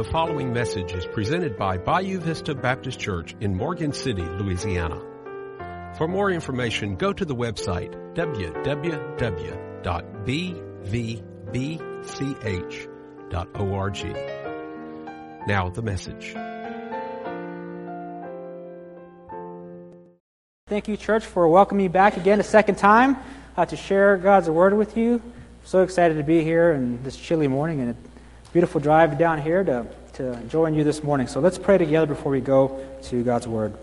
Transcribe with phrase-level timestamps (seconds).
[0.00, 4.98] The following message is presented by Bayou Vista Baptist Church in Morgan City, Louisiana.
[5.98, 9.46] For more information, go to the website www.bvbch.org.
[15.46, 16.34] Now the message.
[20.66, 23.18] Thank you, church, for welcoming me back again a second time
[23.54, 25.20] uh, to share God's word with you.
[25.64, 27.96] So excited to be here in this chilly morning and a
[28.52, 29.86] beautiful drive down here to,
[30.20, 31.26] to join you this morning.
[31.28, 33.74] So let's pray together before we go to God's word.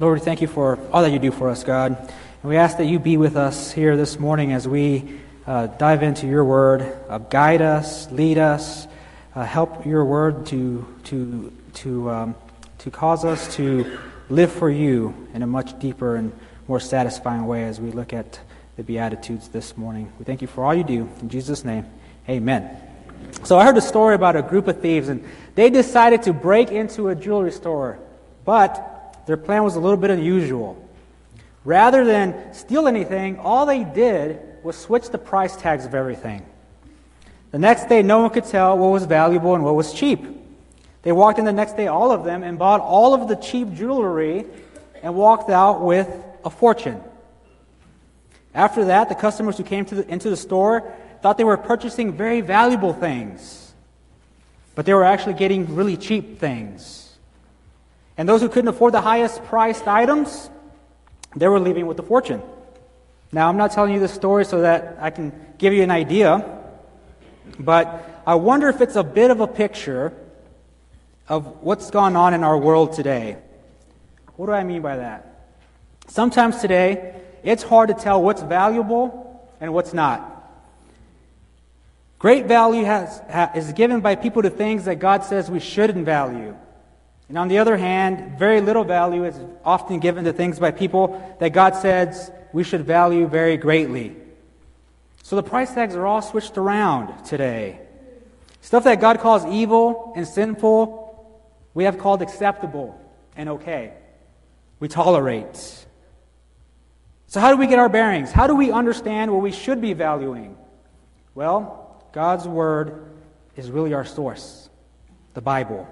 [0.00, 1.94] Lord, we thank you for all that you do for us, God.
[2.42, 6.02] And we ask that you be with us here this morning as we uh, dive
[6.02, 6.90] into your word.
[7.10, 8.88] Uh, guide us, lead us,
[9.34, 12.34] uh, help your word to, to, to, um,
[12.78, 13.98] to cause us to
[14.30, 16.32] live for you in a much deeper and
[16.66, 18.40] more satisfying way as we look at
[18.76, 20.10] the Beatitudes this morning.
[20.18, 21.10] We thank you for all you do.
[21.20, 21.84] In Jesus' name,
[22.26, 22.87] amen.
[23.48, 26.70] So I heard a story about a group of thieves, and they decided to break
[26.70, 27.98] into a jewelry store,
[28.44, 30.76] but their plan was a little bit unusual.
[31.64, 36.44] Rather than steal anything, all they did was switch the price tags of everything.
[37.50, 40.26] The next day, no one could tell what was valuable and what was cheap.
[41.00, 43.72] They walked in the next day, all of them, and bought all of the cheap
[43.72, 44.44] jewelry
[45.02, 46.06] and walked out with
[46.44, 47.00] a fortune.
[48.52, 52.40] After that, the customers who came the, into the store thought they were purchasing very
[52.40, 53.72] valuable things,
[54.74, 57.16] but they were actually getting really cheap things.
[58.16, 60.50] And those who couldn't afford the highest priced items,
[61.36, 62.42] they were leaving with a fortune.
[63.30, 66.58] Now, I'm not telling you this story so that I can give you an idea,
[67.58, 70.12] but I wonder if it's a bit of a picture
[71.28, 73.36] of what's gone on in our world today.
[74.36, 75.50] What do I mean by that?
[76.06, 80.37] Sometimes today, it's hard to tell what's valuable and what's not.
[82.18, 86.04] Great value has, ha, is given by people to things that God says we shouldn't
[86.04, 86.56] value.
[87.28, 91.36] And on the other hand, very little value is often given to things by people
[91.40, 94.16] that God says we should value very greatly.
[95.22, 97.80] So the price tags are all switched around today.
[98.62, 101.08] Stuff that God calls evil and sinful
[101.74, 103.00] we have called acceptable
[103.36, 103.92] and okay.
[104.80, 105.86] We tolerate.
[107.28, 108.32] So, how do we get our bearings?
[108.32, 110.56] How do we understand what we should be valuing?
[111.36, 113.04] Well, God's Word
[113.56, 114.68] is really our source,
[115.34, 115.88] the Bible.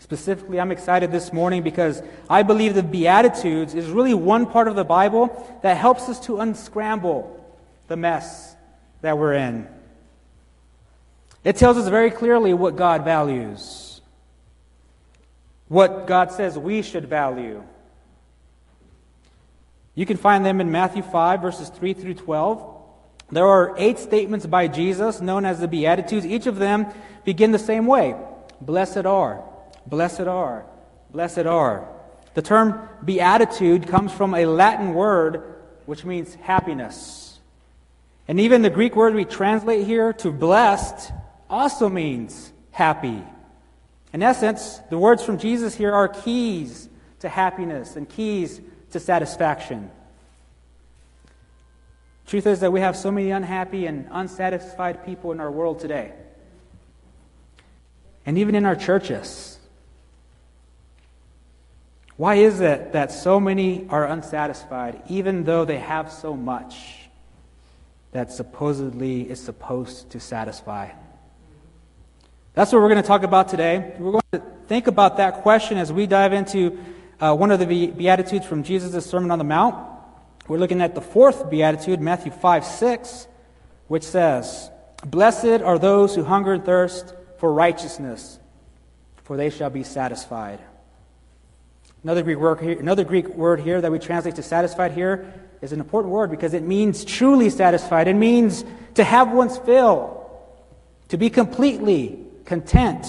[0.00, 4.74] Specifically, I'm excited this morning because I believe the Beatitudes is really one part of
[4.74, 7.38] the Bible that helps us to unscramble
[7.88, 8.56] the mess
[9.00, 9.68] that we're in.
[11.44, 13.92] It tells us very clearly what God values
[15.72, 17.64] what God says we should value.
[19.94, 22.71] You can find them in Matthew 5, verses 3 through 12.
[23.32, 26.26] There are eight statements by Jesus known as the Beatitudes.
[26.26, 26.86] Each of them
[27.24, 28.14] begin the same way
[28.60, 29.42] Blessed are,
[29.86, 30.66] blessed are,
[31.10, 31.88] blessed are.
[32.34, 35.42] The term beatitude comes from a Latin word
[35.86, 37.40] which means happiness.
[38.28, 41.12] And even the Greek word we translate here to blessed
[41.50, 43.22] also means happy.
[44.12, 46.88] In essence, the words from Jesus here are keys
[47.20, 48.60] to happiness and keys
[48.92, 49.90] to satisfaction.
[52.32, 56.14] Truth is that we have so many unhappy and unsatisfied people in our world today.
[58.24, 59.58] And even in our churches.
[62.16, 67.00] Why is it that so many are unsatisfied, even though they have so much
[68.12, 70.88] that supposedly is supposed to satisfy?
[72.54, 73.94] That's what we're going to talk about today.
[73.98, 76.78] We're going to think about that question as we dive into
[77.20, 79.91] uh, one of the Beatitudes from Jesus' Sermon on the Mount.
[80.48, 83.28] We're looking at the fourth Beatitude, Matthew 5 6,
[83.86, 84.70] which says,
[85.04, 88.38] Blessed are those who hunger and thirst for righteousness,
[89.24, 90.60] for they shall be satisfied.
[92.02, 95.72] Another Greek, word here, another Greek word here that we translate to satisfied here is
[95.72, 98.08] an important word because it means truly satisfied.
[98.08, 98.64] It means
[98.94, 100.28] to have one's fill,
[101.08, 103.06] to be completely content.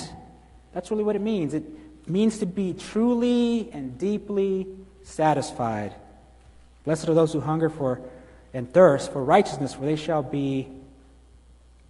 [0.73, 1.55] That's really what it means.
[1.55, 1.63] It
[2.07, 4.67] means to be truly and deeply
[5.01, 5.95] satisfied.
[6.85, 8.01] Blessed are those who hunger for
[8.53, 10.67] and thirst for righteousness, for they shall be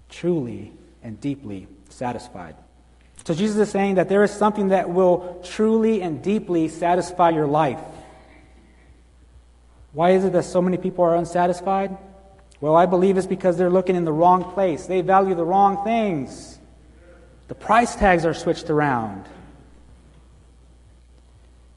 [0.10, 2.56] truly and deeply satisfied.
[3.26, 7.48] So Jesus is saying that there is something that will truly and deeply satisfy your
[7.48, 7.80] life.
[9.94, 11.98] Why is it that so many people are unsatisfied?
[12.60, 14.86] Well, I believe it's because they're looking in the wrong place.
[14.86, 16.60] They value the wrong things.
[17.48, 19.26] The price tags are switched around.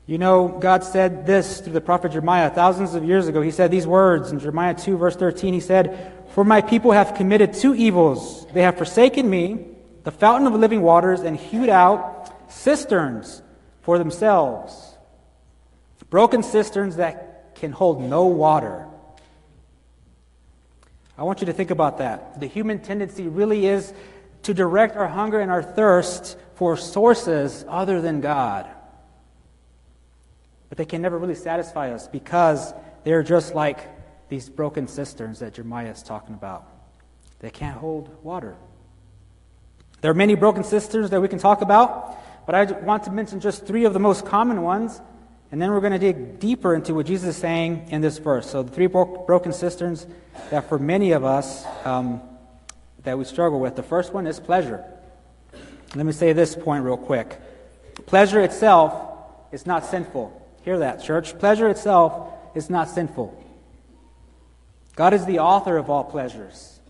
[0.07, 3.43] You know, God said this through the prophet Jeremiah thousands of years ago.
[3.43, 5.53] He said these words in Jeremiah 2, verse 13.
[5.53, 8.47] He said, For my people have committed two evils.
[8.53, 9.67] They have forsaken me,
[10.05, 13.43] the fountain of living waters and hewed out cisterns
[13.83, 14.97] for themselves.
[16.09, 18.87] Broken cisterns that can hold no water.
[21.19, 22.39] I want you to think about that.
[22.39, 23.93] The human tendency really is
[24.45, 28.69] to direct our hunger and our thirst for sources other than God.
[30.69, 32.75] But they can never really satisfy us because
[33.05, 33.79] they're just like
[34.29, 36.69] these broken cisterns that Jeremiah is talking about.
[37.39, 38.57] They can't hold water.
[40.01, 43.41] There are many broken cisterns that we can talk about, but I want to mention
[43.41, 45.01] just three of the most common ones,
[45.53, 48.51] and then we're going to dig deeper into what Jesus is saying in this verse.
[48.51, 50.07] So, the three broken cisterns
[50.51, 52.21] that for many of us um,
[53.07, 53.77] that we struggle with.
[53.77, 54.85] The first one is pleasure.
[55.95, 57.41] Let me say this point real quick.
[58.07, 58.93] Pleasure itself
[59.53, 60.46] is not sinful.
[60.67, 61.39] Hear that, church.
[61.39, 63.41] Pleasure itself is not sinful.
[64.97, 66.81] God is the author of all pleasures.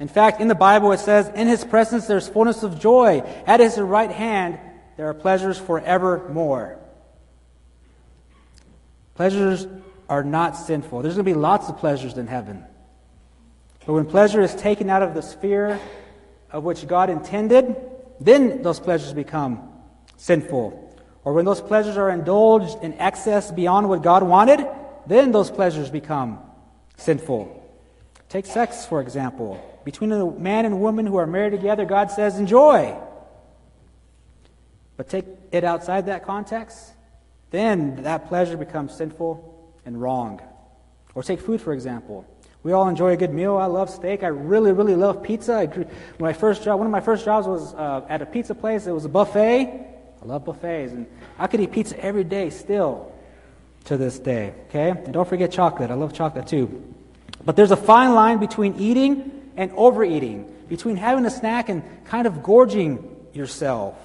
[0.00, 3.18] In fact, in the Bible it says, In his presence there's fullness of joy.
[3.46, 4.58] At his right hand
[4.96, 6.78] there are pleasures forevermore.
[9.16, 9.66] Pleasures
[10.08, 11.02] are not sinful.
[11.02, 12.64] There's going to be lots of pleasures in heaven.
[13.84, 15.78] But when pleasure is taken out of the sphere
[16.50, 17.76] of which God intended,
[18.18, 19.68] then those pleasures become
[20.16, 20.83] sinful.
[21.24, 24.66] Or when those pleasures are indulged in excess beyond what God wanted,
[25.06, 26.38] then those pleasures become
[26.96, 27.62] sinful.
[28.28, 29.60] Take sex, for example.
[29.84, 32.96] Between a man and woman who are married together, God says, enjoy.
[34.96, 36.92] But take it outside that context,
[37.50, 40.40] then that pleasure becomes sinful and wrong.
[41.14, 42.26] Or take food, for example.
[42.62, 43.56] We all enjoy a good meal.
[43.56, 44.22] I love steak.
[44.22, 45.54] I really, really love pizza.
[45.54, 45.86] I,
[46.18, 48.86] my first job, one of my first jobs was uh, at a pizza place.
[48.86, 49.93] It was a buffet.
[50.24, 51.06] I love buffets, and
[51.38, 53.12] I could eat pizza every day still
[53.84, 54.54] to this day.
[54.68, 55.90] Okay, and don't forget chocolate.
[55.90, 56.94] I love chocolate too.
[57.44, 62.26] But there's a fine line between eating and overeating, between having a snack and kind
[62.26, 63.96] of gorging yourself.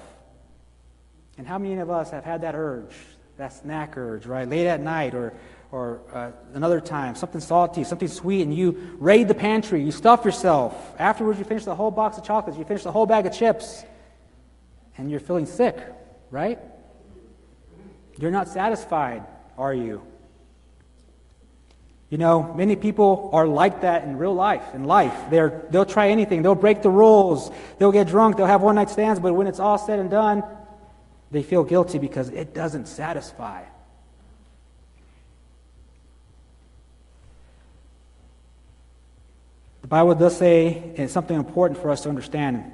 [1.38, 2.94] And how many of us have had that urge,
[3.38, 5.32] that snack urge, right, late at night or
[5.72, 10.24] or uh, another time, something salty, something sweet, and you raid the pantry, you stuff
[10.24, 10.74] yourself.
[10.98, 13.84] Afterwards, you finish the whole box of chocolates, you finish the whole bag of chips,
[14.98, 15.78] and you're feeling sick,
[16.30, 16.58] right?
[18.18, 19.24] You're not satisfied,
[19.56, 20.02] are you?
[22.10, 25.14] You know, many people are like that in real life, in life.
[25.30, 26.42] They're, they'll try anything.
[26.42, 27.52] They'll break the rules.
[27.78, 28.36] They'll get drunk.
[28.36, 29.20] They'll have one night stands.
[29.20, 30.42] But when it's all said and done,
[31.30, 33.62] they feel guilty because it doesn't satisfy.
[39.82, 42.64] The Bible does say it's something important for us to understand.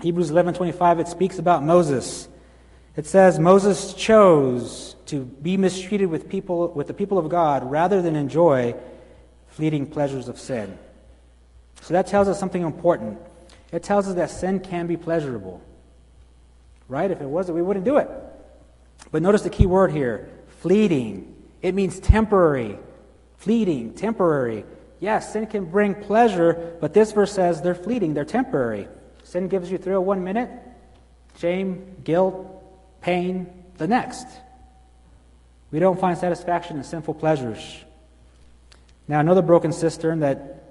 [0.00, 2.29] Hebrews 11:25 it speaks about Moses.
[2.96, 8.02] It says Moses chose to be mistreated with people with the people of God rather
[8.02, 8.74] than enjoy
[9.48, 10.78] fleeting pleasures of sin.
[11.82, 13.18] So that tells us something important.
[13.72, 15.62] It tells us that sin can be pleasurable.
[16.88, 17.10] Right?
[17.10, 18.08] If it wasn't, we wouldn't do it.
[19.12, 20.28] But notice the key word here,
[20.60, 21.34] fleeting.
[21.62, 22.78] It means temporary.
[23.38, 24.64] Fleeting, temporary.
[24.98, 28.86] Yes, sin can bring pleasure, but this verse says they're fleeting, they're temporary.
[29.22, 30.50] Sin gives you thrill oh one minute,
[31.38, 32.59] shame, guilt,
[33.00, 33.46] pain
[33.78, 34.26] the next.
[35.70, 37.84] We don't find satisfaction in sinful pleasures.
[39.08, 40.64] Now, another broken cistern that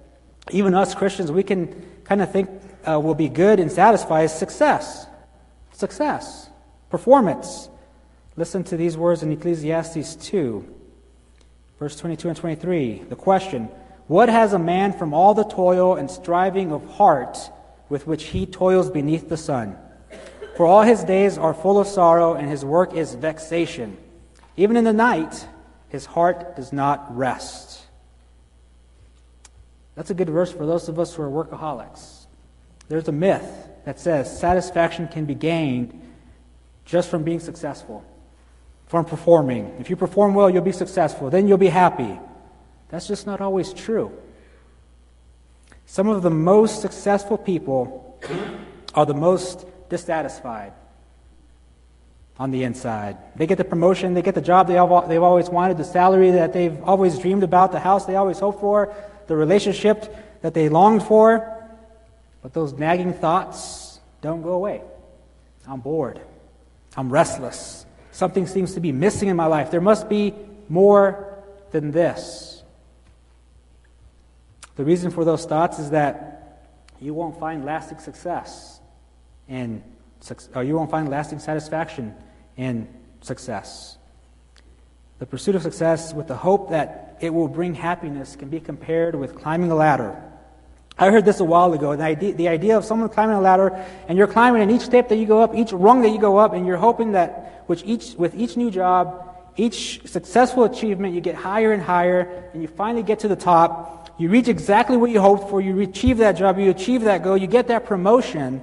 [0.52, 2.50] even us Christians, we can kind of think
[2.88, 5.06] uh, will be good and satisfy is success.
[5.74, 6.50] Success.
[6.90, 7.70] Performance.
[8.36, 10.76] Listen to these words in Ecclesiastes 2,
[11.78, 13.04] verse 22 and 23.
[13.10, 13.70] The question
[14.08, 17.38] what has a man from all the toil and striving of heart
[17.90, 19.78] with which he toils beneath the sun?
[20.60, 23.96] For all his days are full of sorrow, and his work is vexation.
[24.58, 25.48] Even in the night,
[25.88, 27.82] his heart does not rest.
[29.96, 32.26] That's a good verse for those of us who are workaholics.
[32.90, 35.98] There's a myth that says satisfaction can be gained
[36.84, 38.04] just from being successful,
[38.88, 39.74] from performing.
[39.80, 41.30] If you perform well, you'll be successful.
[41.30, 42.20] Then you'll be happy.
[42.90, 44.12] That's just not always true.
[45.86, 48.20] Some of the most successful people
[48.94, 50.74] are the most dissatisfied
[52.38, 53.18] on the inside.
[53.36, 56.82] They get the promotion, they get the job they've always wanted, the salary that they've
[56.84, 58.96] always dreamed about, the house they always hoped for,
[59.28, 61.56] the relationship that they longed for.
[62.42, 64.82] But those nagging thoughts don't go away.
[65.68, 66.22] I'm bored.
[66.96, 67.86] I'm restless.
[68.12, 69.70] Something seems to be missing in my life.
[69.70, 70.34] There must be
[70.70, 72.64] more than this.
[74.78, 76.62] The reason for those thoughts is that
[77.02, 78.79] you won't find lasting success
[79.50, 79.84] in,
[80.30, 82.16] or oh, you won't find lasting satisfaction
[82.56, 82.88] in
[83.22, 83.98] success.
[85.18, 89.16] The pursuit of success with the hope that it will bring happiness can be compared
[89.16, 90.24] with climbing a ladder.
[90.98, 91.96] I heard this a while ago.
[91.96, 95.10] The idea, the idea of someone climbing a ladder, and you're climbing, and each step
[95.10, 97.82] that you go up, each rung that you go up, and you're hoping that with
[97.86, 99.26] each, with each new job,
[99.56, 104.12] each successful achievement, you get higher and higher, and you finally get to the top.
[104.18, 105.62] You reach exactly what you hoped for.
[105.62, 106.60] You achieve that job.
[106.60, 107.38] You achieve that goal.
[107.38, 108.62] You get that promotion.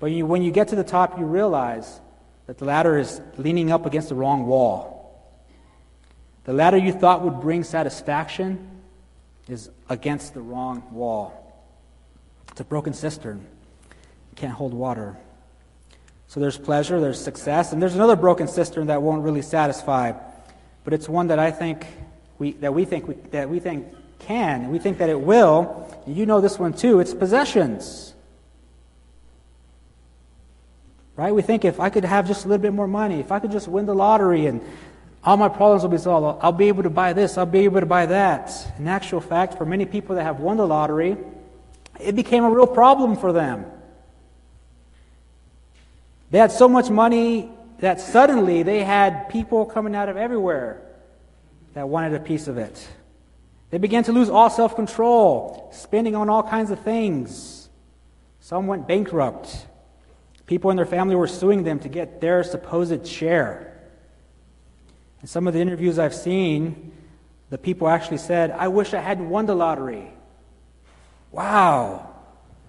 [0.00, 2.00] But you, when you get to the top, you realize
[2.46, 4.98] that the ladder is leaning up against the wrong wall.
[6.44, 8.80] The ladder you thought would bring satisfaction
[9.48, 11.44] is against the wrong wall.
[12.50, 13.46] It's a broken cistern.
[14.32, 15.16] It can't hold water.
[16.28, 20.12] So there's pleasure, there's success, and there's another broken cistern that won't really satisfy.
[20.84, 21.86] But it's one that I think
[22.38, 23.86] we, that we think we, that we think
[24.18, 25.86] can, and we think that it will.
[26.06, 27.00] You know this one too.
[27.00, 28.14] It's possessions.
[31.18, 31.34] Right?
[31.34, 33.50] We think if I could have just a little bit more money, if I could
[33.50, 34.60] just win the lottery and
[35.24, 37.80] all my problems will be solved, I'll be able to buy this, I'll be able
[37.80, 38.52] to buy that.
[38.78, 41.16] In actual fact, for many people that have won the lottery,
[41.98, 43.66] it became a real problem for them.
[46.30, 50.80] They had so much money that suddenly they had people coming out of everywhere
[51.74, 52.86] that wanted a piece of it.
[53.70, 57.68] They began to lose all self control, spending on all kinds of things.
[58.38, 59.66] Some went bankrupt.
[60.48, 63.78] People in their family were suing them to get their supposed share.
[65.20, 66.92] In some of the interviews I've seen,
[67.50, 70.08] the people actually said, I wish I hadn't won the lottery.
[71.32, 72.14] Wow.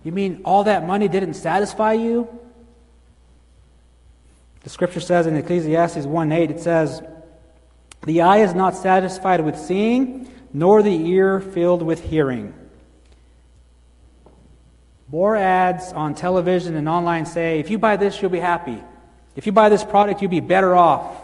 [0.03, 2.27] You mean all that money didn't satisfy you?
[4.63, 7.01] The scripture says in Ecclesiastes 1 8, it says,
[8.05, 12.53] The eye is not satisfied with seeing, nor the ear filled with hearing.
[15.11, 18.81] More ads on television and online say, if you buy this, you'll be happy.
[19.35, 21.15] If you buy this product, you'll be better off.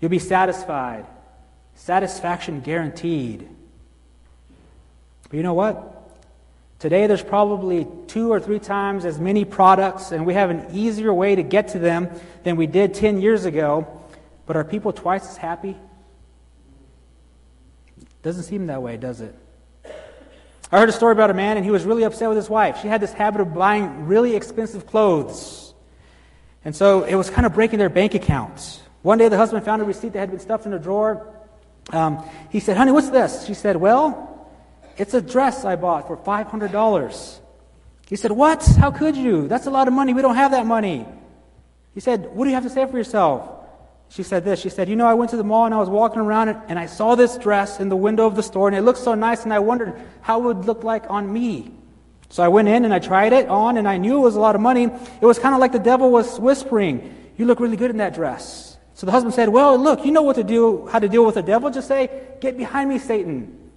[0.00, 1.06] You'll be satisfied.
[1.74, 3.48] Satisfaction guaranteed.
[5.30, 5.96] But you know what?
[6.78, 11.12] Today, there's probably two or three times as many products, and we have an easier
[11.12, 12.08] way to get to them
[12.42, 13.86] than we did 10 years ago.
[14.46, 15.76] But are people twice as happy?
[18.22, 19.34] Doesn't seem that way, does it?
[20.72, 22.80] I heard a story about a man, and he was really upset with his wife.
[22.80, 25.74] She had this habit of buying really expensive clothes.
[26.64, 28.80] And so it was kind of breaking their bank accounts.
[29.02, 31.26] One day, the husband found a receipt that had been stuffed in a drawer.
[31.90, 33.46] Um, he said, Honey, what's this?
[33.46, 34.48] She said, Well,
[34.96, 37.38] it's a dress I bought for $500.
[38.06, 38.64] He said, What?
[38.78, 39.48] How could you?
[39.48, 40.14] That's a lot of money.
[40.14, 41.06] We don't have that money.
[41.94, 43.59] He said, What do you have to say for yourself?
[44.10, 44.60] She said this.
[44.60, 46.78] She said, You know, I went to the mall and I was walking around and
[46.78, 49.44] I saw this dress in the window of the store and it looked so nice
[49.44, 51.72] and I wondered how it would look like on me.
[52.28, 54.40] So I went in and I tried it on and I knew it was a
[54.40, 54.84] lot of money.
[54.84, 58.14] It was kind of like the devil was whispering, You look really good in that
[58.14, 58.76] dress.
[58.94, 61.36] So the husband said, Well, look, you know what to do, how to deal with
[61.36, 61.70] the devil.
[61.70, 63.70] Just say, Get behind me, Satan.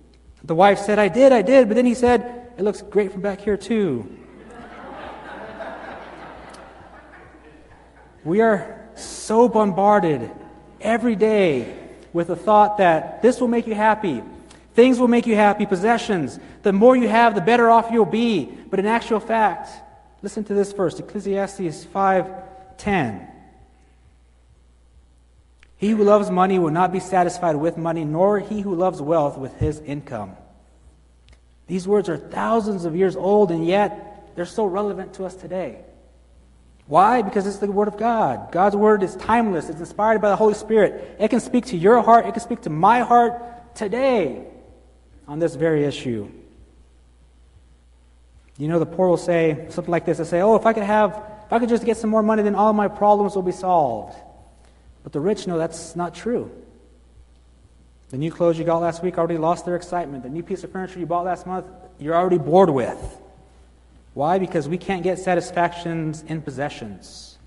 [0.43, 1.67] The wife said, I did, I did.
[1.67, 4.17] But then he said, It looks great from back here, too.
[8.23, 10.29] we are so bombarded
[10.81, 11.77] every day
[12.11, 14.21] with the thought that this will make you happy.
[14.75, 16.39] Things will make you happy, possessions.
[16.63, 18.45] The more you have, the better off you'll be.
[18.45, 19.69] But in actual fact,
[20.21, 23.27] listen to this verse, Ecclesiastes 5:10.
[25.77, 29.37] He who loves money will not be satisfied with money, nor he who loves wealth
[29.37, 30.37] with his income.
[31.67, 35.79] These words are thousands of years old, and yet they're so relevant to us today.
[36.87, 37.21] Why?
[37.21, 38.51] Because it's the Word of God.
[38.51, 41.17] God's Word is timeless, it's inspired by the Holy Spirit.
[41.19, 44.45] It can speak to your heart, it can speak to my heart today
[45.27, 46.29] on this very issue.
[48.57, 50.19] You know, the poor will say something like this.
[50.19, 51.11] They say, Oh, if I could have,
[51.45, 54.15] if I could just get some more money, then all my problems will be solved.
[55.03, 56.51] But the rich know that's not true.
[58.09, 60.23] The new clothes you got last week already lost their excitement.
[60.23, 61.65] The new piece of furniture you bought last month,
[61.97, 63.19] you're already bored with.
[64.13, 64.37] Why?
[64.37, 67.37] Because we can't get satisfactions in possessions.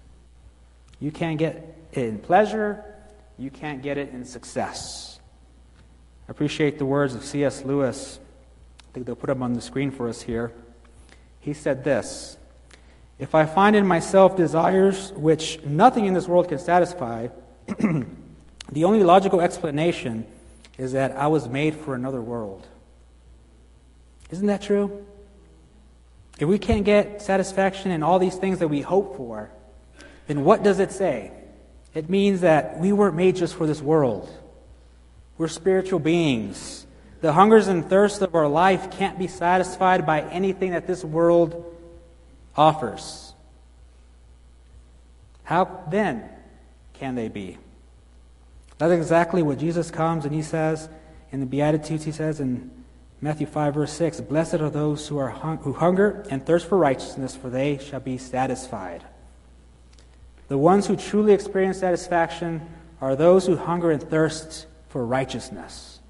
[0.99, 2.85] You can't get it in pleasure,
[3.38, 5.20] you can't get it in success.
[6.28, 7.64] I appreciate the words of C.S.
[7.64, 8.18] Lewis.
[8.80, 10.52] I think they'll put them on the screen for us here.
[11.38, 12.37] He said this
[13.18, 17.28] If I find in myself desires which nothing in this world can satisfy,
[17.66, 20.26] the only logical explanation
[20.78, 22.66] is that I was made for another world.
[24.30, 25.06] Isn't that true?
[26.38, 29.50] If we can't get satisfaction in all these things that we hope for,
[30.26, 31.33] then what does it say?
[31.95, 34.28] It means that we weren't made just for this world.
[35.38, 36.87] We're spiritual beings.
[37.23, 41.75] The hungers and thirsts of our life can't be satisfied by anything that this world
[42.55, 43.33] offers.
[45.45, 46.28] How then
[46.95, 47.57] can they be?
[48.78, 50.88] That's exactly what Jesus comes and he says
[51.33, 52.71] in the Beatitudes, he says in
[53.20, 56.76] Matthew 5, verse 6 Blessed are those who, are hung- who hunger and thirst for
[56.76, 59.04] righteousness, for they shall be satisfied.
[60.49, 62.68] The ones who truly experience satisfaction
[63.00, 66.00] are those who hunger and thirst for righteousness.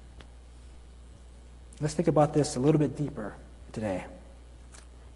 [1.79, 3.35] Let's think about this a little bit deeper
[3.71, 4.05] today.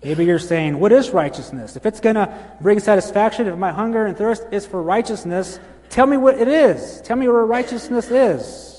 [0.03, 1.75] Maybe you're saying, What is righteousness?
[1.75, 6.07] If it's going to bring satisfaction, if my hunger and thirst is for righteousness, tell
[6.07, 7.01] me what it is.
[7.01, 8.71] Tell me what righteousness is.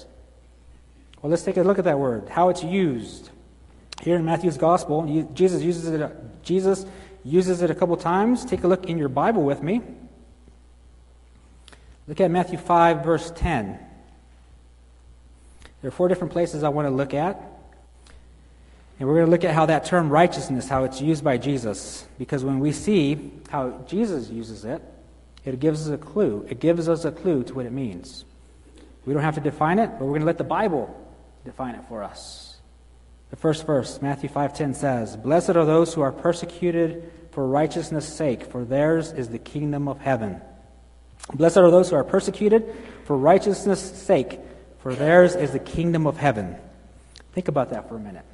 [1.23, 3.31] Well, let's take a look at that word, how it's used.
[4.02, 6.11] Here in Matthew's Gospel, Jesus uses it, uh,
[6.43, 6.85] Jesus
[7.23, 8.45] uses it a couple times.
[8.45, 9.81] Take a look in your Bible with me.
[12.09, 13.79] Look at Matthew 5, verse 10.
[15.81, 17.41] There are four different places I want to look at.
[18.99, 22.05] And we're going to look at how that term righteousness, how it's used by Jesus.
[22.19, 24.83] Because when we see how Jesus uses it,
[25.45, 26.45] it gives us a clue.
[26.49, 28.25] It gives us a clue to what it means.
[29.07, 31.02] We don't have to define it, but we're going to let the Bible
[31.45, 32.57] define it for us.
[33.31, 38.45] The first verse, Matthew 5:10 says, "Blessed are those who are persecuted for righteousness' sake,
[38.45, 40.41] for theirs is the kingdom of heaven."
[41.33, 44.41] Blessed are those who are persecuted for righteousness' sake,
[44.79, 46.57] for theirs is the kingdom of heaven.
[47.33, 48.25] Think about that for a minute.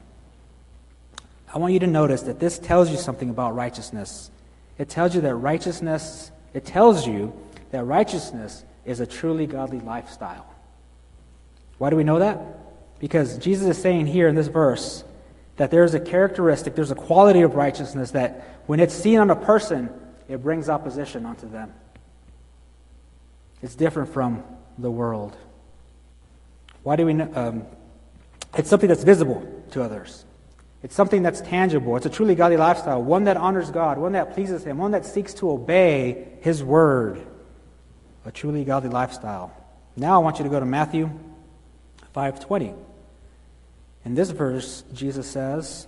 [1.55, 4.31] I want you to notice that this tells you something about righteousness.
[4.79, 7.33] It tells you that righteousness, it tells you
[7.71, 10.47] that righteousness is a truly godly lifestyle.
[11.79, 12.58] Why do we know that?
[12.99, 15.05] Because Jesus is saying here in this verse
[15.57, 19.37] that there's a characteristic, there's a quality of righteousness that when it's seen on a
[19.37, 19.91] person,
[20.29, 21.73] it brings opposition onto them.
[23.63, 24.45] It's different from
[24.79, 25.37] the world.
[26.83, 27.31] Why do we know?
[27.35, 27.67] Um,
[28.57, 30.25] it's something that's visible to others.
[30.83, 31.97] It's something that's tangible.
[31.97, 35.05] It's a truly godly lifestyle, one that honors God, one that pleases Him, one that
[35.05, 37.27] seeks to obey His word.
[38.25, 39.53] A truly godly lifestyle.
[39.97, 41.11] Now I want you to go to Matthew
[42.15, 42.75] 5:20.
[44.09, 45.87] In this verse, Jesus says,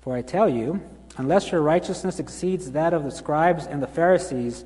[0.00, 0.80] "For I tell you,
[1.18, 4.64] unless your righteousness exceeds that of the scribes and the Pharisees,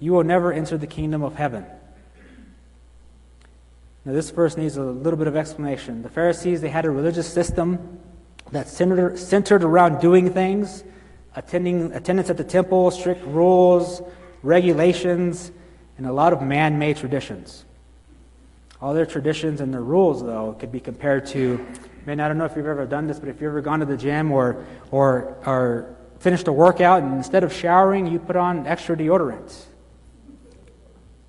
[0.00, 1.64] you will never enter the kingdom of heaven."
[4.04, 6.02] Now this verse needs a little bit of explanation.
[6.02, 8.00] The Pharisees, they had a religious system
[8.50, 10.82] that centered, centered around doing things,
[11.36, 14.02] attending, attendance at the temple, strict rules,
[14.42, 15.52] regulations,
[15.96, 17.63] and a lot of man made traditions.
[18.84, 21.66] All their traditions and their rules, though, could be compared to,
[22.04, 23.86] man, I don't know if you've ever done this, but if you've ever gone to
[23.86, 28.66] the gym or, or, or finished a workout and instead of showering, you put on
[28.66, 29.64] extra deodorant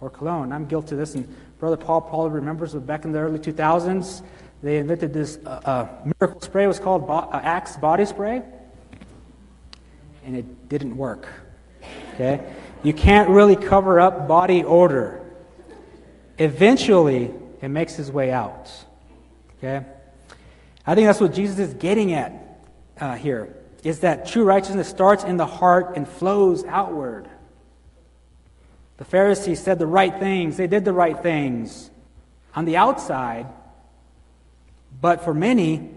[0.02, 0.52] or cologne.
[0.52, 4.22] I'm guilty of this, and Brother Paul probably remembers back in the early 2000s,
[4.62, 6.66] they invented this uh, uh, miracle spray.
[6.66, 8.42] It was called Bo- uh, Axe Body Spray,
[10.26, 11.30] and it didn't work.
[12.16, 12.54] Okay?
[12.84, 15.22] You can't really cover up body odor.
[16.38, 18.72] Eventually, it makes his way out.
[19.58, 19.86] Okay?
[20.86, 22.62] I think that's what Jesus is getting at
[23.00, 23.56] uh, here.
[23.84, 27.28] Is that true righteousness starts in the heart and flows outward.
[28.98, 31.90] The Pharisees said the right things, they did the right things
[32.56, 33.48] on the outside,
[35.02, 35.92] but for many,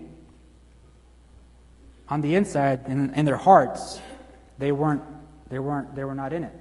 [2.08, 4.00] on the inside, in, in their hearts,
[4.58, 5.02] they weren't,
[5.48, 6.52] they weren't, they were not in it.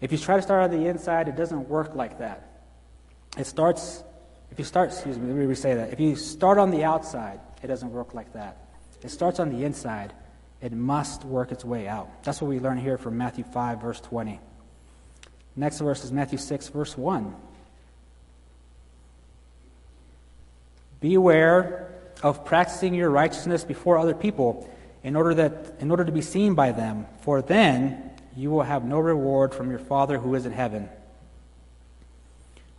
[0.00, 2.51] If you try to start on the inside, it doesn't work like that.
[3.38, 4.04] It starts,
[4.50, 5.92] if you start, excuse me, let me re-say that.
[5.92, 8.58] If you start on the outside, it doesn't work like that.
[9.02, 10.12] It starts on the inside.
[10.60, 12.22] It must work its way out.
[12.22, 14.38] That's what we learn here from Matthew 5, verse 20.
[15.56, 17.34] Next verse is Matthew 6, verse 1.
[21.00, 21.90] Beware
[22.22, 24.70] of practicing your righteousness before other people
[25.02, 28.84] in order, that, in order to be seen by them, for then you will have
[28.84, 30.88] no reward from your Father who is in heaven.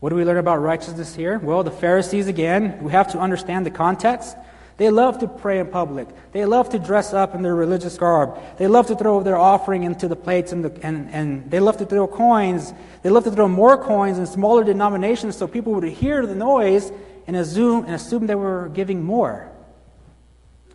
[0.03, 1.39] What do we learn about righteousness here?
[1.39, 4.35] Well, the Pharisees, again, we have to understand the context.
[4.75, 6.09] They love to pray in public.
[6.33, 8.37] They love to dress up in their religious garb.
[8.57, 11.77] They love to throw their offering into the plates and, the, and, and they love
[11.77, 12.73] to throw coins.
[13.01, 16.91] They love to throw more coins in smaller denominations so people would hear the noise
[17.25, 19.49] and assume, and assume they were giving more.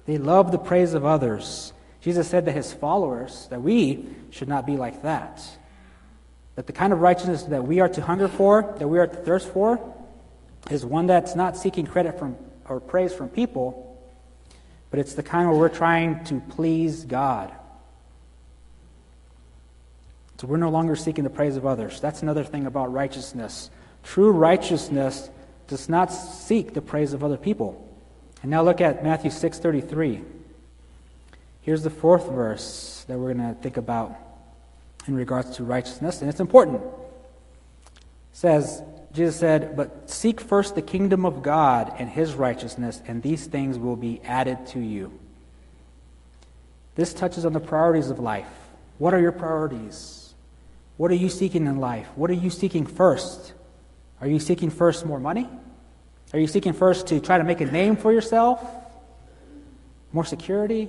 [0.06, 1.74] They love the praise of others.
[2.00, 5.46] Jesus said that his followers, that we should not be like that.
[6.58, 9.16] That the kind of righteousness that we are to hunger for, that we are to
[9.16, 9.78] thirst for,
[10.72, 12.36] is one that's not seeking credit from
[12.68, 13.96] or praise from people,
[14.90, 17.52] but it's the kind where we're trying to please God.
[20.40, 22.00] So we're no longer seeking the praise of others.
[22.00, 23.70] That's another thing about righteousness.
[24.02, 25.30] True righteousness
[25.68, 27.88] does not seek the praise of other people.
[28.42, 30.24] And now look at Matthew 6:33.
[31.60, 34.27] Here's the fourth verse that we're going to think about
[35.08, 36.82] in regards to righteousness, and it's important.
[36.82, 38.00] It
[38.32, 43.46] says, Jesus said, But seek first the kingdom of God and his righteousness, and these
[43.46, 45.10] things will be added to you.
[46.94, 48.46] This touches on the priorities of life.
[48.98, 50.34] What are your priorities?
[50.96, 52.08] What are you seeking in life?
[52.16, 53.52] What are you seeking first?
[54.20, 55.48] Are you seeking first more money?
[56.32, 58.60] Are you seeking first to try to make a name for yourself?
[60.12, 60.88] More security?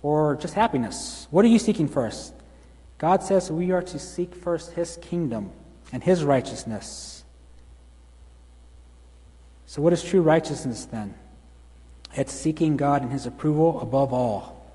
[0.00, 1.26] Or just happiness?
[1.30, 2.32] What are you seeking first?
[3.02, 5.50] God says we are to seek first His kingdom
[5.92, 7.24] and His righteousness.
[9.66, 11.14] So, what is true righteousness then?
[12.14, 14.72] It's seeking God and His approval above all.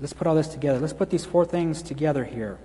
[0.00, 0.80] Let's put all this together.
[0.80, 2.58] Let's put these four things together here.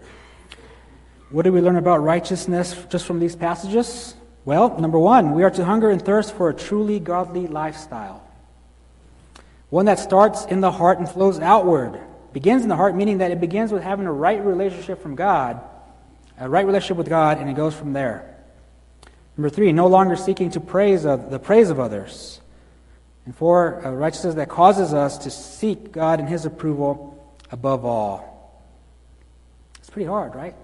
[1.30, 4.16] What do we learn about righteousness just from these passages?
[4.44, 8.28] Well, number one, we are to hunger and thirst for a truly godly lifestyle.
[9.70, 12.00] One that starts in the heart and flows outward.
[12.34, 15.62] Begins in the heart, meaning that it begins with having a right relationship from God,
[16.40, 18.36] a right relationship with God, and it goes from there.
[19.38, 22.42] Number three, no longer seeking to praise of, the praise of others.
[23.26, 28.64] And four, righteousness that causes us to seek God and His approval above all.
[29.78, 30.56] It's pretty hard, right?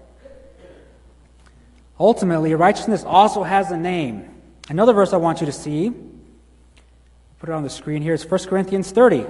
[1.98, 4.34] Ultimately, righteousness also has a name.
[4.68, 5.92] Another verse I want you to see,
[7.38, 9.26] put it on the screen here, is 1 Corinthians 30.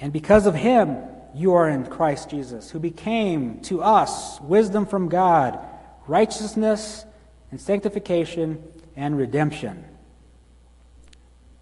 [0.00, 0.96] And because of him,
[1.34, 5.58] you are in Christ Jesus, who became to us wisdom from God,
[6.06, 7.04] righteousness
[7.50, 8.62] and sanctification
[8.96, 9.84] and redemption.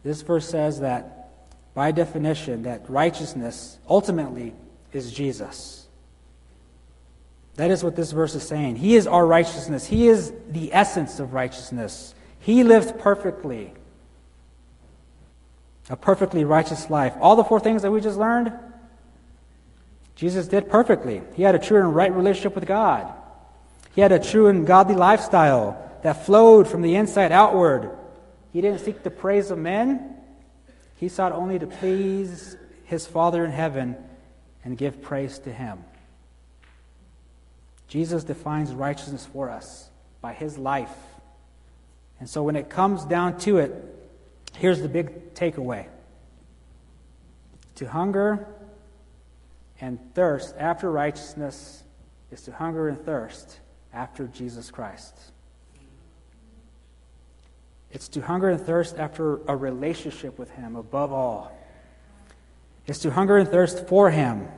[0.02, 1.30] This verse says that,
[1.74, 4.54] by definition, that righteousness ultimately
[4.92, 5.86] is Jesus.
[7.56, 8.76] That is what this verse is saying.
[8.76, 9.86] He is our righteousness.
[9.86, 12.14] He is the essence of righteousness.
[12.38, 13.72] He lived perfectly
[15.90, 17.14] a perfectly righteous life.
[17.20, 18.52] All the four things that we just learned,
[20.14, 21.22] Jesus did perfectly.
[21.34, 23.12] He had a true and right relationship with God.
[23.94, 27.90] He had a true and godly lifestyle that flowed from the inside outward.
[28.52, 30.16] He didn't seek the praise of men.
[30.96, 33.96] He sought only to please his Father in heaven
[34.64, 35.84] and give praise to him.
[37.86, 39.88] Jesus defines righteousness for us
[40.20, 40.94] by his life.
[42.20, 43.97] And so when it comes down to it,
[44.58, 45.86] Here's the big takeaway
[47.76, 48.48] to hunger
[49.80, 51.84] and thirst after righteousness
[52.32, 53.60] is to hunger and thirst
[53.92, 55.16] after Jesus Christ.
[57.92, 61.56] It's to hunger and thirst after a relationship with Him above all.
[62.88, 64.48] It's to hunger and thirst for Him.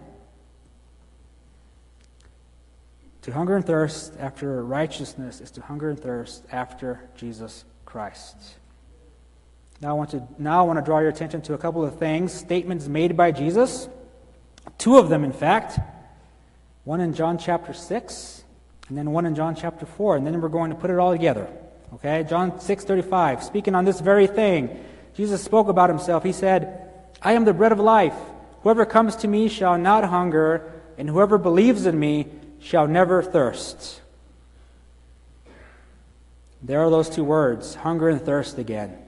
[3.20, 8.56] To hunger and thirst after righteousness is to hunger and thirst after Jesus Christ.
[9.80, 11.98] Now I want to now I want to draw your attention to a couple of
[11.98, 13.88] things, statements made by Jesus.
[14.76, 15.78] Two of them, in fact.
[16.84, 18.44] One in John chapter 6,
[18.88, 21.12] and then one in John chapter 4, and then we're going to put it all
[21.12, 21.48] together.
[21.94, 22.24] Okay?
[22.28, 24.68] John 6:35, speaking on this very thing,
[25.14, 26.24] Jesus spoke about himself.
[26.24, 26.90] He said,
[27.22, 28.16] "I am the bread of life.
[28.62, 32.26] Whoever comes to me shall not hunger, and whoever believes in me
[32.58, 34.02] shall never thirst."
[36.62, 38.98] There are those two words, hunger and thirst again.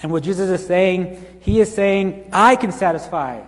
[0.00, 3.42] And what Jesus is saying, he is saying, I can satisfy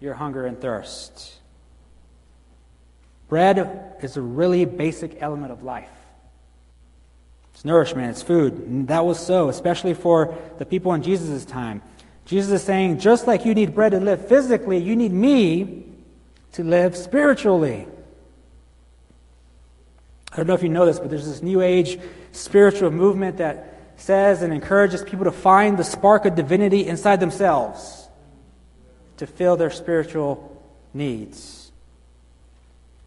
[0.00, 1.34] your hunger and thirst.
[3.28, 5.90] Bread is a really basic element of life.
[7.54, 8.54] It's nourishment, it's food.
[8.54, 11.82] And that was so, especially for the people in Jesus' time.
[12.24, 15.84] Jesus is saying, just like you need bread to live physically, you need me
[16.52, 17.86] to live spiritually.
[20.32, 21.98] I don't know if you know this, but there's this new age
[22.32, 23.67] spiritual movement that
[23.98, 28.08] says and encourages people to find the spark of divinity inside themselves
[29.18, 30.62] to fill their spiritual
[30.94, 31.70] needs.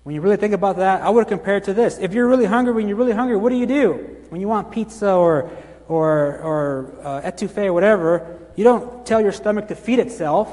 [0.03, 1.97] When you really think about that, I would compare it to this.
[1.99, 4.17] If you're really hungry, when you're really hungry, what do you do?
[4.29, 5.51] When you want pizza or,
[5.87, 10.49] or, or uh, etouffee or whatever, you don't tell your stomach to feed itself.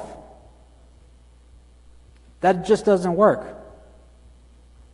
[2.41, 3.57] That just doesn't work.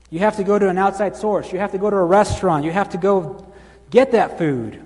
[0.10, 1.52] You have to go to an outside source.
[1.52, 2.64] You have to go to a restaurant.
[2.64, 3.46] You have to go
[3.90, 4.85] get that food.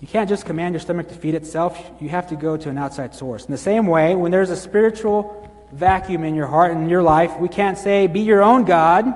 [0.00, 1.78] You can't just command your stomach to feed itself.
[2.00, 3.44] You have to go to an outside source.
[3.44, 7.02] In the same way, when there's a spiritual vacuum in your heart and in your
[7.02, 9.12] life, we can't say, be your own God,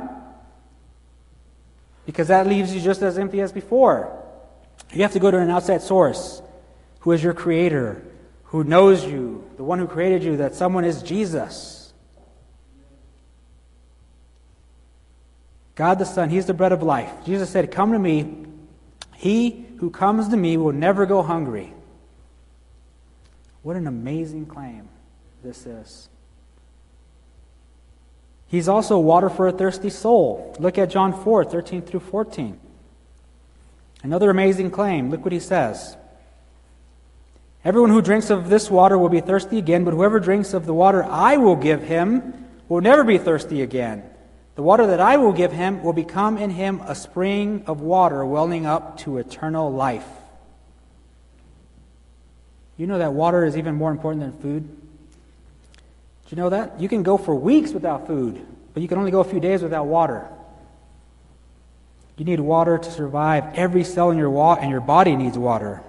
[2.05, 4.23] because that leaves you just as empty as before.
[4.92, 6.42] You have to go to an outside source
[7.01, 8.03] who is your creator,
[8.44, 11.92] who knows you, the one who created you, that someone is Jesus.
[15.75, 17.11] God the Son, He's the bread of life.
[17.25, 18.47] Jesus said, Come to me,
[19.16, 21.73] He who comes to me will never go hungry.
[23.63, 24.89] What an amazing claim
[25.43, 26.09] this is.
[28.47, 30.55] He's also water for a thirsty soul.
[30.59, 32.61] Look at John 4 13 through 14.
[34.03, 35.11] Another amazing claim.
[35.11, 35.97] Look what he says.
[37.65, 40.75] Everyone who drinks of this water will be thirsty again, but whoever drinks of the
[40.75, 44.05] water I will give him will never be thirsty again.
[44.55, 48.25] The water that I will give him will become in him a spring of water
[48.25, 50.07] welling up to eternal life.
[52.77, 54.69] You know that water is even more important than food?
[54.69, 56.81] Do you know that?
[56.81, 59.62] You can go for weeks without food, but you can only go a few days
[59.62, 60.29] without water.
[62.17, 63.55] You need water to survive.
[63.55, 65.83] Every cell in your, wa- in your body needs water.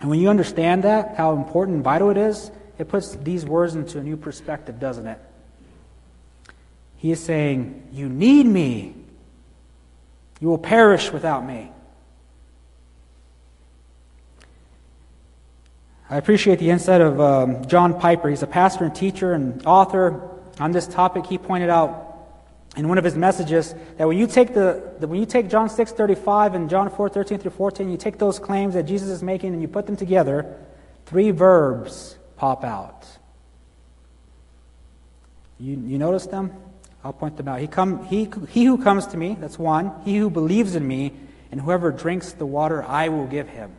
[0.00, 3.74] And when you understand that, how important and vital it is, it puts these words
[3.76, 5.18] into a new perspective, doesn't it?
[7.00, 8.94] He is saying, You need me.
[10.38, 11.72] You will perish without me.
[16.10, 18.28] I appreciate the insight of um, John Piper.
[18.28, 21.24] He's a pastor and teacher and author on this topic.
[21.24, 22.06] He pointed out
[22.76, 25.70] in one of his messages that when you take the, the when you take John
[25.70, 29.62] 6:35 and John 4:13 through 14, you take those claims that Jesus is making and
[29.62, 30.54] you put them together,
[31.06, 33.06] three verbs pop out.
[35.58, 36.52] You, you notice them?
[37.02, 37.60] I'll point them out.
[37.60, 39.92] He, come, he, he who comes to me, that's one.
[40.04, 41.12] He who believes in me,
[41.50, 43.72] and whoever drinks the water I will give him.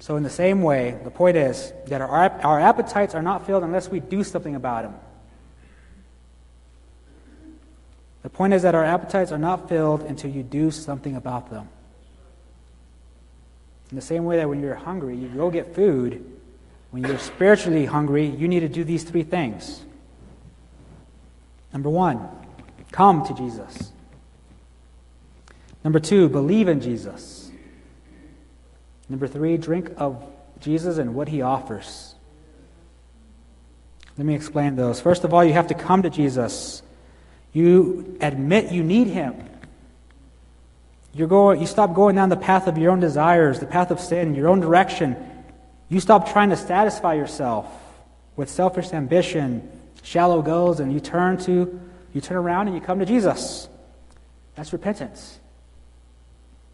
[0.00, 3.64] So, in the same way, the point is that our, our appetites are not filled
[3.64, 4.94] unless we do something about them.
[8.22, 11.68] The point is that our appetites are not filled until you do something about them.
[13.90, 16.24] In the same way that when you're hungry, you go get food.
[16.90, 19.84] When you're spiritually hungry, you need to do these three things.
[21.72, 22.28] Number one,
[22.92, 23.92] come to Jesus.
[25.84, 27.50] Number two, believe in Jesus.
[29.08, 30.22] Number three, drink of
[30.60, 32.14] Jesus and what he offers.
[34.16, 35.00] Let me explain those.
[35.00, 36.82] First of all, you have to come to Jesus.
[37.52, 39.34] You admit you need him.
[41.14, 44.00] you go, you stop going down the path of your own desires, the path of
[44.00, 45.16] sin, your own direction.
[45.88, 47.66] You stop trying to satisfy yourself
[48.36, 49.68] with selfish ambition,
[50.02, 51.80] shallow goes and you turn to
[52.12, 53.68] you turn around and you come to Jesus.
[54.54, 55.38] That's repentance.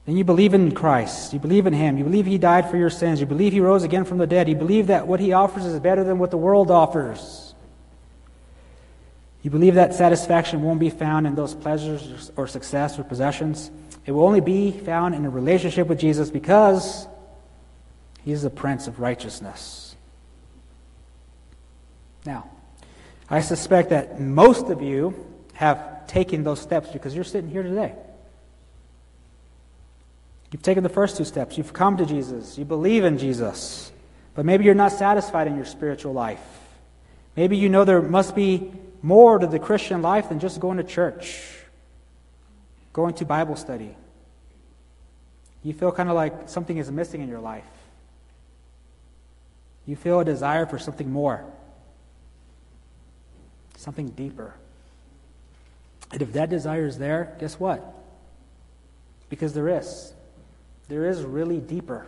[0.06, 1.32] Then you believe in Christ.
[1.32, 1.98] You believe in Him.
[1.98, 3.20] You believe He died for your sins.
[3.20, 4.48] You believe He rose again from the dead.
[4.48, 7.54] You believe that what He offers is better than what the world offers.
[9.42, 13.70] You believe that satisfaction won't be found in those pleasures or success or possessions.
[14.06, 17.06] It will only be found in a relationship with Jesus because
[18.24, 19.96] He is the Prince of righteousness.
[22.24, 22.48] Now,
[23.35, 25.12] I suspect that most of you
[25.55, 27.92] have taken those steps because you're sitting here today.
[30.53, 31.59] You've taken the first two steps.
[31.59, 32.57] You've come to Jesus.
[32.57, 33.90] You believe in Jesus.
[34.37, 36.38] But maybe you're not satisfied in your spiritual life.
[37.35, 38.70] Maybe you know there must be
[39.03, 41.42] more to the Christian life than just going to church,
[42.92, 43.97] going to Bible study.
[45.64, 47.64] You feel kind of like something is missing in your life.
[49.87, 51.44] You feel a desire for something more
[53.85, 54.55] something deeper.
[56.11, 57.83] And if that desire is there, guess what?
[59.29, 60.12] Because there is.
[60.88, 62.07] There is really deeper.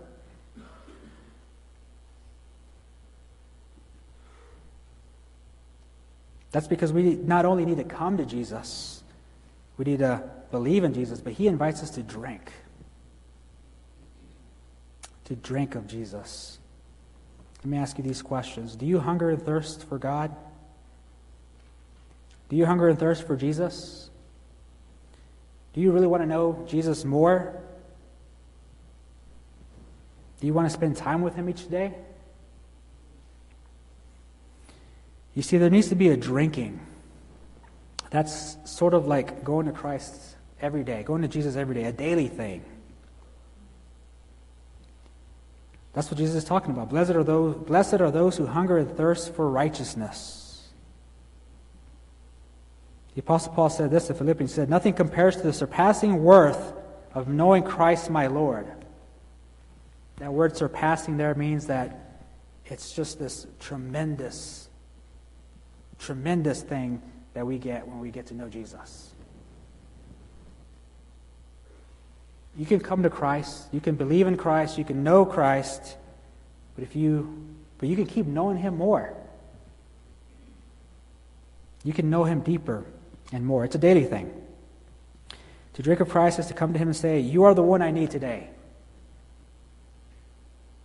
[6.51, 9.03] That's because we not only need to come to Jesus,
[9.77, 12.51] we need to believe in Jesus, but He invites us to drink.
[15.25, 16.59] To drink of Jesus.
[17.59, 20.35] Let me ask you these questions Do you hunger and thirst for God?
[22.49, 24.11] Do you hunger and thirst for Jesus?
[25.73, 27.61] Do you really want to know Jesus more?
[30.41, 31.95] Do you want to spend time with Him each day?
[35.35, 36.81] You see, there needs to be a drinking.
[38.11, 41.93] That's sort of like going to Christ every day, going to Jesus every day, a
[41.93, 42.65] daily thing.
[45.93, 46.91] That's what Jesus is talking about.
[46.91, 50.46] Blessed are those, blessed are those who hunger and thirst for righteousness.
[53.16, 56.74] The Apostle Paul said this in Philippians, he said, Nothing compares to the surpassing worth
[57.14, 58.70] of knowing Christ my Lord.
[60.18, 62.20] That word surpassing there means that
[62.66, 64.68] it's just this tremendous,
[65.98, 67.00] tremendous thing
[67.33, 69.14] that we get when we get to know Jesus.
[72.55, 75.96] You can come to Christ, you can believe in Christ, you can know Christ,
[76.74, 77.46] but if you
[77.79, 79.14] but you can keep knowing him more.
[81.83, 82.85] You can know him deeper
[83.33, 83.65] and more.
[83.65, 84.33] It's a daily thing.
[85.75, 87.83] To drink of Christ is to come to Him and say, You are the one
[87.83, 88.51] I need today.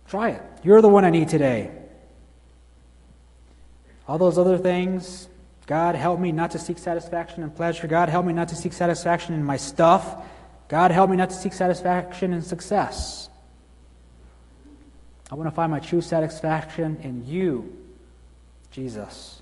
[0.08, 0.42] Try it.
[0.62, 1.70] You're the one I need today.
[4.06, 5.28] All those other things,
[5.66, 7.86] God, help me not to seek satisfaction in pleasure.
[7.86, 10.24] God, help me not to seek satisfaction in my stuff.
[10.68, 13.28] God, help me not to seek satisfaction in success.
[15.30, 17.76] I want to find my true satisfaction in you,
[18.70, 19.41] Jesus.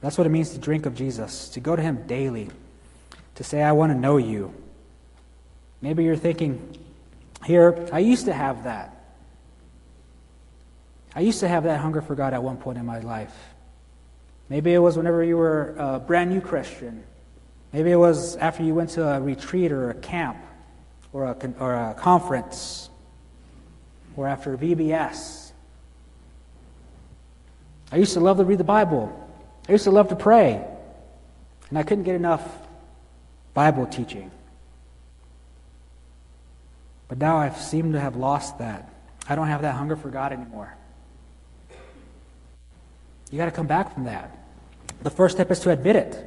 [0.00, 2.50] That's what it means to drink of Jesus, to go to Him daily,
[3.34, 4.54] to say, I want to know you.
[5.80, 6.78] Maybe you're thinking,
[7.44, 8.94] here, I used to have that.
[11.14, 13.34] I used to have that hunger for God at one point in my life.
[14.48, 17.02] Maybe it was whenever you were a brand new Christian.
[17.72, 20.38] Maybe it was after you went to a retreat or a camp
[21.12, 22.88] or a, or a conference
[24.16, 25.52] or after VBS.
[27.92, 29.27] I used to love to read the Bible.
[29.68, 30.64] I used to love to pray.
[31.68, 32.42] And I couldn't get enough
[33.52, 34.30] Bible teaching.
[37.08, 38.90] But now I seem to have lost that.
[39.28, 40.74] I don't have that hunger for God anymore.
[43.30, 44.36] You got to come back from that.
[45.02, 46.24] The first step is to admit it.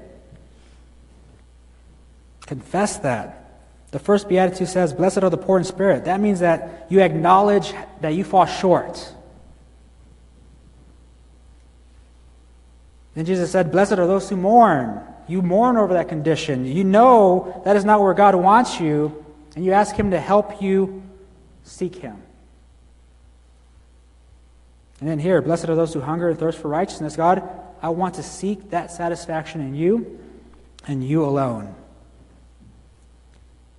[2.46, 3.38] Confess that.
[3.92, 6.06] The first beatitude says, Blessed are the poor in spirit.
[6.06, 9.14] That means that you acknowledge that you fall short.
[13.16, 15.02] Then Jesus said, Blessed are those who mourn.
[15.28, 16.66] You mourn over that condition.
[16.66, 20.62] You know that is not where God wants you, and you ask Him to help
[20.62, 21.04] you
[21.64, 22.22] seek Him.
[25.00, 27.16] And then here, blessed are those who hunger and thirst for righteousness.
[27.16, 27.48] God,
[27.82, 30.20] I want to seek that satisfaction in you
[30.88, 31.74] and you alone.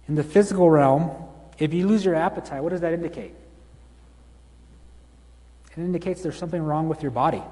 [0.09, 1.11] In the physical realm,
[1.59, 3.35] if you lose your appetite, what does that indicate?
[5.77, 7.43] It indicates there's something wrong with your body.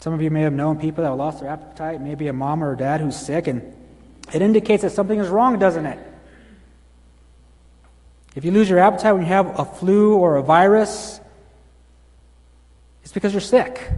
[0.00, 2.72] Some of you may have known people that lost their appetite, maybe a mom or
[2.72, 3.74] a dad who's sick, and
[4.32, 5.98] it indicates that something is wrong, doesn't it?
[8.34, 11.20] If you lose your appetite when you have a flu or a virus,
[13.02, 13.90] it's because you're sick.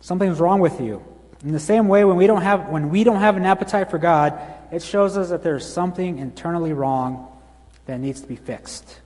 [0.00, 1.02] Something's wrong with you.
[1.44, 3.98] In the same way, when we don't have, when we don't have an appetite for
[3.98, 4.38] God,
[4.70, 7.28] it shows us that there's something internally wrong
[7.86, 9.00] that needs to be fixed.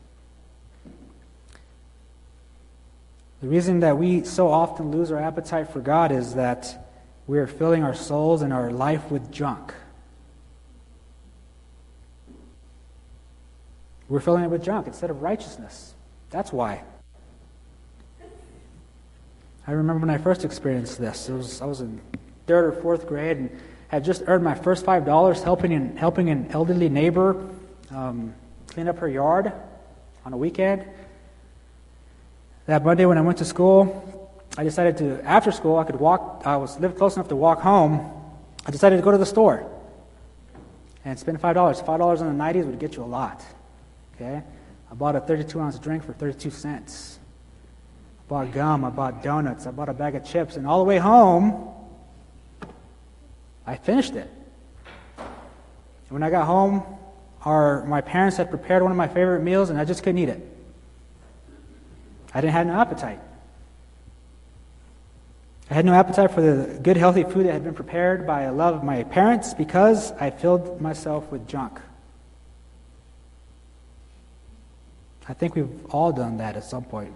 [3.44, 6.88] The reason that we so often lose our appetite for God is that
[7.26, 9.74] we are filling our souls and our life with junk.
[14.08, 15.92] We're filling it with junk instead of righteousness.
[16.30, 16.84] That's why.
[19.66, 21.28] I remember when I first experienced this.
[21.28, 22.00] Was, I was in
[22.46, 26.30] third or fourth grade and had just earned my first five dollars helping in, helping
[26.30, 27.46] an elderly neighbor
[27.90, 28.32] um,
[28.68, 29.52] clean up her yard
[30.24, 30.86] on a weekend.
[32.66, 36.42] That Monday when I went to school, I decided to after school I could walk.
[36.46, 38.10] I was lived close enough to walk home.
[38.66, 39.70] I decided to go to the store
[41.04, 41.80] and spend five dollars.
[41.80, 43.44] Five dollars in the '90s would get you a lot.
[44.14, 44.42] Okay?
[44.90, 47.18] I bought a 32 ounce drink for 32 cents.
[48.20, 50.84] I bought gum, I bought donuts, I bought a bag of chips, and all the
[50.84, 51.68] way home,
[53.66, 54.30] I finished it.
[56.10, 56.84] When I got home,
[57.44, 60.28] our, my parents had prepared one of my favorite meals, and I just couldn't eat
[60.28, 60.53] it.
[62.34, 63.20] I didn't have no appetite.
[65.70, 68.52] I had no appetite for the good, healthy food that had been prepared by a
[68.52, 71.80] love of my parents because I filled myself with junk.
[75.26, 77.14] I think we've all done that at some point.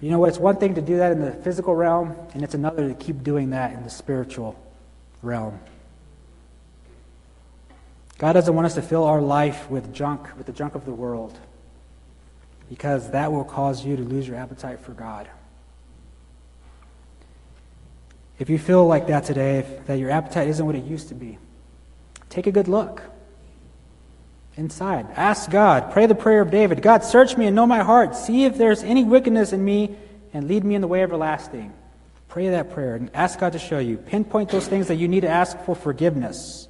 [0.00, 0.30] You know what?
[0.30, 3.22] It's one thing to do that in the physical realm, and it's another to keep
[3.22, 4.58] doing that in the spiritual
[5.20, 5.60] realm.
[8.18, 10.92] God doesn't want us to fill our life with junk, with the junk of the
[10.92, 11.38] world,
[12.72, 15.28] because that will cause you to lose your appetite for God.
[18.38, 21.14] If you feel like that today, if, that your appetite isn't what it used to
[21.14, 21.36] be,
[22.30, 23.02] take a good look
[24.56, 25.06] inside.
[25.16, 25.92] Ask God.
[25.92, 28.16] Pray the prayer of David God, search me and know my heart.
[28.16, 29.94] See if there's any wickedness in me
[30.32, 31.74] and lead me in the way everlasting.
[32.28, 33.98] Pray that prayer and ask God to show you.
[33.98, 36.68] Pinpoint those things that you need to ask for forgiveness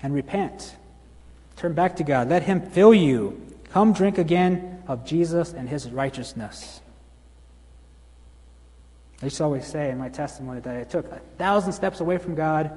[0.00, 0.76] and repent.
[1.56, 2.28] Turn back to God.
[2.28, 3.42] Let Him fill you.
[3.70, 6.80] Come drink again of Jesus and His righteousness.
[9.22, 12.18] I used to always say in my testimony that I took a thousand steps away
[12.18, 12.76] from God,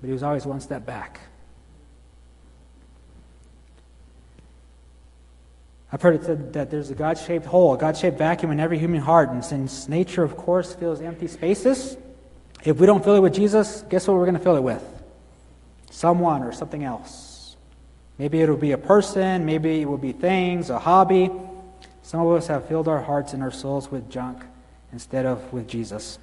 [0.00, 1.20] but He was always one step back.
[5.92, 8.58] I've heard it said that there's a God shaped hole, a God shaped vacuum in
[8.58, 9.30] every human heart.
[9.30, 11.96] And since nature, of course, fills empty spaces,
[12.64, 14.82] if we don't fill it with Jesus, guess what we're going to fill it with?
[15.90, 17.45] Someone or something else.
[18.18, 21.30] Maybe it'll be a person, maybe it will be things, a hobby.
[22.02, 24.42] Some of us have filled our hearts and our souls with junk
[24.92, 26.18] instead of with Jesus.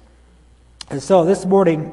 [0.90, 1.92] And so this morning,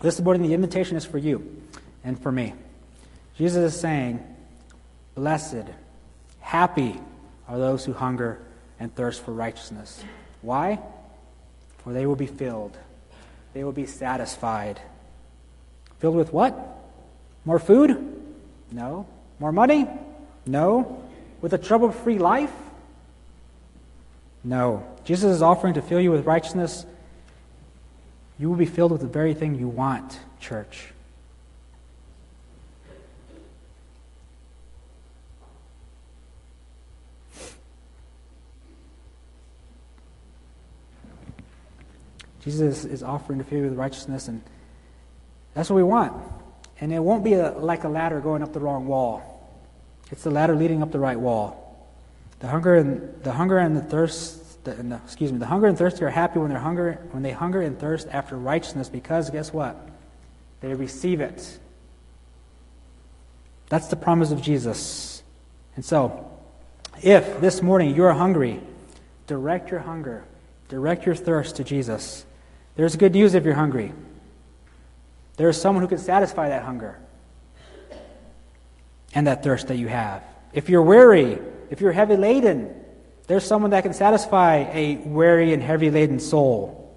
[0.00, 1.62] this morning, the invitation is for you
[2.04, 2.54] and for me.
[3.36, 4.22] Jesus is saying,
[5.14, 5.64] Blessed
[6.52, 7.00] Happy
[7.48, 8.38] are those who hunger
[8.78, 10.04] and thirst for righteousness.
[10.42, 10.80] Why?
[11.78, 12.76] For they will be filled.
[13.54, 14.80] They will be satisfied.
[15.98, 16.81] Filled with what?
[17.44, 18.22] More food?
[18.70, 19.06] No.
[19.38, 19.88] More money?
[20.46, 21.02] No.
[21.40, 22.52] With a trouble free life?
[24.44, 24.86] No.
[25.04, 26.86] Jesus is offering to fill you with righteousness.
[28.38, 30.88] You will be filled with the very thing you want, church.
[42.44, 44.42] Jesus is offering to fill you with righteousness, and
[45.54, 46.12] that's what we want.
[46.82, 49.22] And it won't be a, like a ladder going up the wrong wall.
[50.10, 51.88] It's the ladder leading up the right wall.
[52.40, 55.68] The hunger and the hunger and the thirst, the, and the, excuse me, the hunger
[55.68, 59.30] and thirsty are happy when they hunger when they hunger and thirst after righteousness, because
[59.30, 59.76] guess what?
[60.60, 61.56] They receive it.
[63.68, 65.22] That's the promise of Jesus.
[65.76, 66.32] And so,
[67.00, 68.60] if this morning you are hungry,
[69.28, 70.24] direct your hunger,
[70.68, 72.26] direct your thirst to Jesus.
[72.74, 73.92] There's good news if you're hungry.
[75.36, 76.98] There is someone who can satisfy that hunger
[79.14, 80.22] and that thirst that you have.
[80.52, 81.38] If you're weary,
[81.70, 82.74] if you're heavy laden,
[83.26, 86.94] there's someone that can satisfy a weary and heavy laden soul.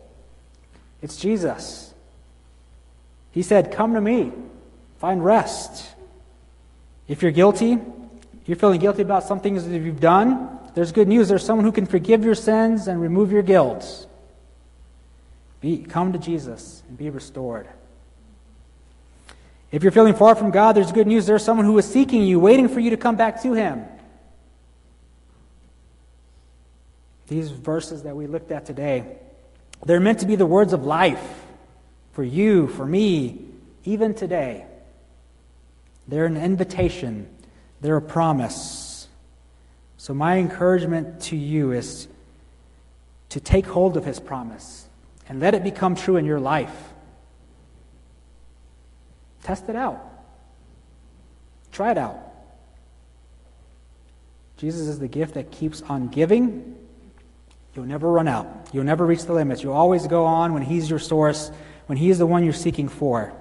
[1.02, 1.94] It's Jesus.
[3.32, 4.32] He said, Come to me,
[4.98, 5.94] find rest.
[7.08, 7.78] If you're guilty,
[8.46, 11.30] you're feeling guilty about some things that you've done, there's good news.
[11.30, 14.08] There's someone who can forgive your sins and remove your guilt.
[15.62, 17.68] Be, come to Jesus and be restored.
[19.76, 21.26] If you're feeling far from God, there's good news.
[21.26, 23.84] There's someone who is seeking you, waiting for you to come back to Him.
[27.28, 29.17] These verses that we looked at today,
[29.86, 31.21] they're meant to be the words of life
[32.13, 33.47] for you, for me,
[33.84, 34.65] even today.
[36.07, 37.28] They're an invitation,
[37.82, 39.09] they're a promise.
[39.97, 42.07] So, my encouragement to you is
[43.28, 44.88] to take hold of His promise
[45.28, 46.93] and let it become true in your life.
[49.46, 50.02] Test it out.
[51.72, 52.18] Try it out.
[54.58, 56.76] Jesus is the gift that keeps on giving.
[57.76, 58.48] You'll never run out.
[58.74, 59.62] You'll never reach the limits.
[59.62, 61.52] You'll always go on when He's your source,
[61.86, 63.34] when He is the one you're seeking for.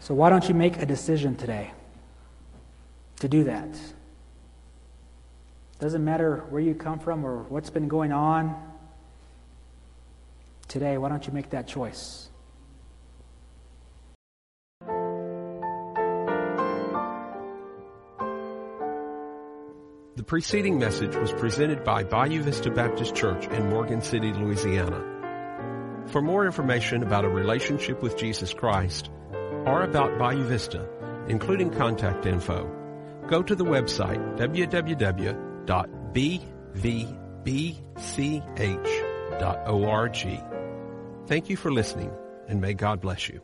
[0.00, 1.70] So, why don't you make a decision today
[3.20, 3.68] to do that?
[5.78, 8.56] Doesn't matter where you come from or what's been going on
[10.66, 12.30] today, why don't you make that choice?
[20.22, 25.02] The preceding message was presented by Bayou Vista Baptist Church in Morgan City, Louisiana.
[26.06, 29.10] For more information about a relationship with Jesus Christ
[29.66, 30.88] or about Bayou Vista,
[31.26, 32.70] including contact info,
[33.26, 35.26] go to the website www.bvbch.org.
[41.26, 42.12] Thank you for listening,
[42.46, 43.42] and may God bless you.